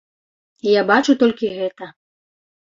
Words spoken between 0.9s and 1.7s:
бачу толькі